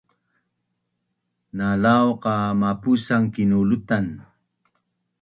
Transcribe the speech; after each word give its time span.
Na 1.57 1.67
lau 1.83 2.07
qa 2.23 2.35
mapusan 2.61 3.23
kinulutan 3.33 4.05